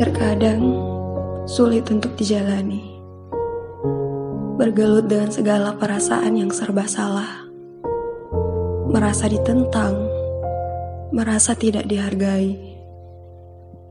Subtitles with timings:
[0.00, 0.64] Terkadang
[1.44, 2.80] sulit untuk dijalani.
[4.56, 7.44] Bergelut dengan segala perasaan yang serba salah.
[8.88, 9.92] Merasa ditentang,
[11.12, 12.56] merasa tidak dihargai.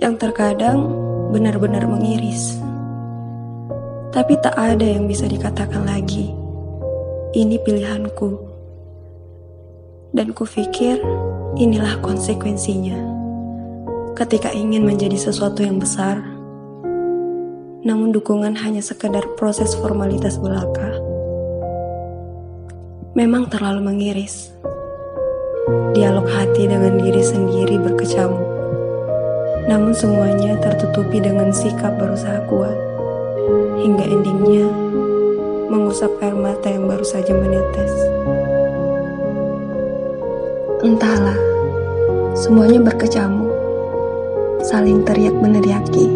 [0.00, 0.88] Yang terkadang
[1.36, 2.56] benar-benar mengiris.
[4.08, 6.32] Tapi tak ada yang bisa dikatakan lagi.
[7.36, 8.40] Ini pilihanku.
[10.16, 10.96] Dan kupikir
[11.60, 13.09] inilah konsekuensinya.
[14.18, 16.22] Ketika ingin menjadi sesuatu yang besar,
[17.80, 21.00] namun dukungan hanya sekedar proses formalitas belaka.
[23.16, 24.54] Memang terlalu mengiris.
[25.94, 28.46] Dialog hati dengan diri sendiri berkecamuk.
[29.66, 32.76] Namun semuanya tertutupi dengan sikap berusaha kuat.
[33.80, 34.66] Hingga endingnya
[35.70, 37.94] mengusap air mata yang baru saja menetes.
[40.80, 41.38] Entahlah,
[42.34, 43.49] semuanya berkecamuk,
[44.64, 46.08] saling teriak meneriaki.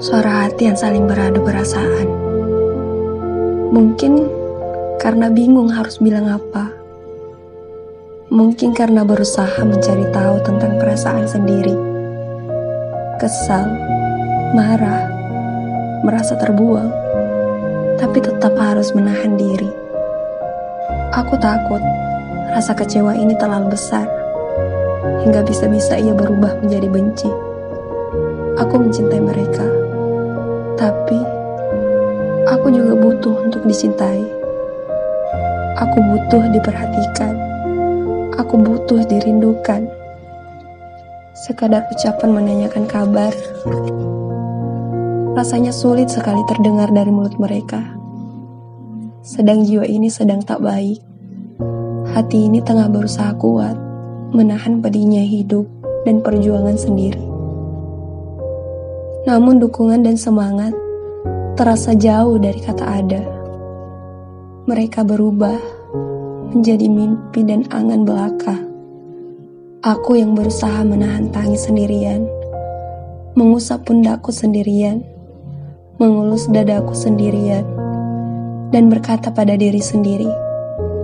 [0.00, 2.08] Suara hati yang saling beradu perasaan.
[3.72, 4.28] Mungkin
[5.00, 6.72] karena bingung harus bilang apa.
[8.32, 11.76] Mungkin karena berusaha mencari tahu tentang perasaan sendiri.
[13.16, 13.64] Kesal,
[14.52, 15.08] marah,
[16.04, 16.90] merasa terbuang,
[17.96, 19.70] tapi tetap harus menahan diri.
[21.16, 21.80] Aku takut
[22.56, 24.08] Rasa kecewa ini terlalu besar,
[25.24, 27.30] hingga bisa-bisa ia berubah menjadi benci.
[28.56, 29.66] Aku mencintai mereka,
[30.80, 31.18] tapi
[32.48, 34.22] aku juga butuh untuk dicintai.
[35.76, 37.34] Aku butuh diperhatikan,
[38.40, 39.84] aku butuh dirindukan.
[41.36, 43.32] Sekadar ucapan menanyakan kabar,
[45.36, 47.84] rasanya sulit sekali terdengar dari mulut mereka.
[49.20, 51.06] Sedang jiwa ini sedang tak baik
[52.16, 53.76] Hati ini tengah berusaha kuat,
[54.34, 55.66] menahan pedihnya hidup
[56.06, 57.22] dan perjuangan sendiri.
[59.26, 60.70] Namun dukungan dan semangat
[61.58, 63.22] terasa jauh dari kata ada.
[64.70, 65.58] Mereka berubah
[66.54, 68.56] menjadi mimpi dan angan belaka.
[69.82, 72.26] Aku yang berusaha menahan tangis sendirian,
[73.38, 75.02] mengusap pundakku sendirian,
[75.98, 77.62] mengulus dadaku sendirian,
[78.74, 80.30] dan berkata pada diri sendiri,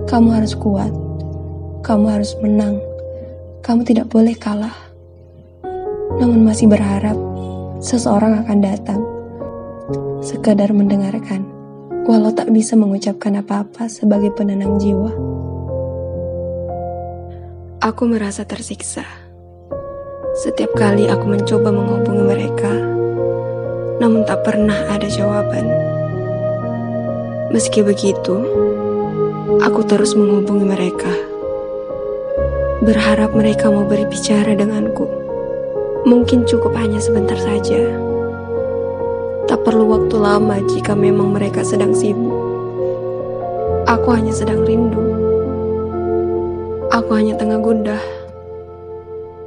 [0.07, 0.91] "Kamu harus kuat."
[1.83, 2.79] Kamu harus menang.
[3.63, 4.75] Kamu tidak boleh kalah.
[6.19, 7.15] Namun masih berharap
[7.79, 8.99] seseorang akan datang.
[10.19, 11.47] Sekadar mendengarkan,
[12.03, 15.15] walau tak bisa mengucapkan apa-apa sebagai penenang jiwa.
[17.79, 19.07] Aku merasa tersiksa.
[20.43, 22.73] Setiap kali aku mencoba menghubungi mereka,
[24.03, 25.71] namun tak pernah ada jawaban.
[27.55, 28.43] Meski begitu,
[29.63, 31.31] aku terus menghubungi mereka
[32.83, 35.07] berharap mereka mau berbicara denganku.
[36.03, 37.79] Mungkin cukup hanya sebentar saja.
[39.47, 42.35] Tak perlu waktu lama jika memang mereka sedang sibuk.
[43.87, 44.99] Aku hanya sedang rindu.
[46.91, 48.03] Aku hanya tengah gundah.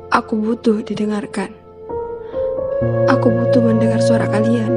[0.09, 1.53] Aku butuh didengarkan.
[3.13, 4.73] Aku butuh mendengar suara kalian.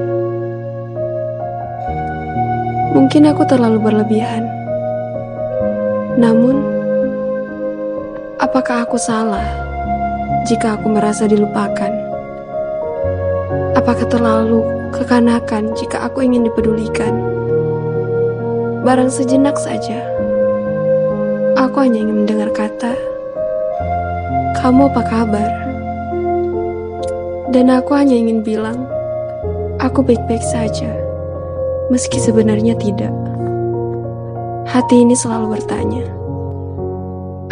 [2.91, 4.43] Mungkin aku terlalu berlebihan.
[6.19, 6.78] Namun,
[8.59, 9.47] Apakah aku salah
[10.43, 11.95] jika aku merasa dilupakan?
[13.71, 17.23] Apakah terlalu kekanakan jika aku ingin dipedulikan?
[18.83, 20.03] Barang sejenak saja,
[21.55, 22.99] aku hanya ingin mendengar kata,
[24.59, 25.51] "Kamu apa kabar?"
[27.55, 28.83] Dan aku hanya ingin bilang,
[29.79, 30.91] "Aku baik-baik saja."
[31.87, 33.15] Meski sebenarnya tidak.
[34.67, 36.18] Hati ini selalu bertanya,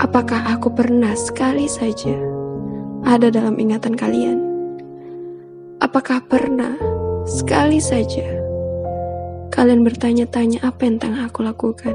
[0.07, 2.15] Apakah aku pernah sekali saja
[3.03, 4.39] ada dalam ingatan kalian?
[5.83, 6.79] Apakah pernah
[7.27, 8.23] sekali saja
[9.51, 11.91] kalian bertanya-tanya apa yang tengah aku lakukan?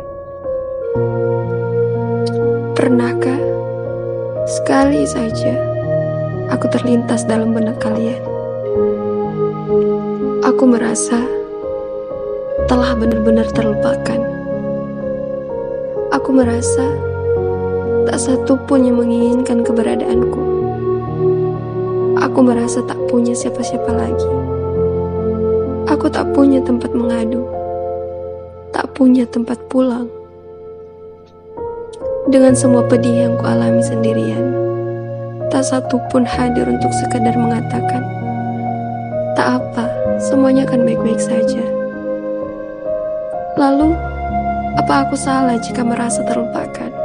[2.76, 3.40] Pernahkah
[4.44, 5.56] sekali saja
[6.52, 8.20] aku terlintas dalam benak kalian?
[10.44, 11.16] Aku merasa
[12.68, 14.20] telah benar-benar terlupakan.
[16.12, 17.11] Aku merasa
[18.08, 20.42] Tak satu pun yang menginginkan keberadaanku.
[22.22, 24.30] Aku merasa tak punya siapa-siapa lagi.
[25.90, 27.42] Aku tak punya tempat mengadu.
[28.70, 30.06] Tak punya tempat pulang.
[32.30, 34.54] Dengan semua pedih yang kualami sendirian,
[35.50, 38.00] tak satu pun hadir untuk sekadar mengatakan,
[39.34, 39.84] tak apa,
[40.22, 41.60] semuanya akan baik-baik saja.
[43.58, 43.92] Lalu,
[44.80, 47.01] apa aku salah jika merasa terlupakan?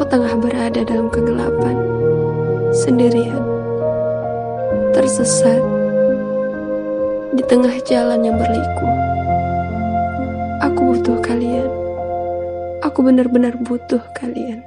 [0.00, 1.76] Aku tengah berada dalam kegelapan,
[2.72, 3.44] sendirian.
[4.96, 5.60] tersesat
[7.36, 8.88] di tengah jalan yang berliku.
[10.64, 11.68] Aku butuh kalian.
[12.80, 14.64] Aku benar-benar butuh kalian.